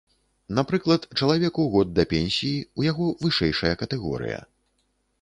Напрыклад, 0.59 1.05
чалавеку 1.19 1.67
год 1.77 1.93
да 1.99 2.07
пенсіі, 2.15 2.65
у 2.81 2.89
яго 2.91 3.13
вышэйшая 3.23 3.73
катэгорыя. 3.83 4.45